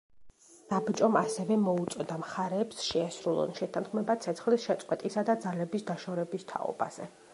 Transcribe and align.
საბჭომ 0.69 1.17
ასევე 1.19 1.57
მოუწოდა 1.65 2.17
მხარეებს, 2.23 2.79
შეასრულონ 2.93 3.53
შეთანხმება 3.59 4.17
ცეცხლის 4.25 4.67
შეწყვეტისა 4.71 5.25
და 5.29 5.37
ძალების 5.45 5.87
დაშორების 5.91 6.49
თაობაზე. 6.55 7.11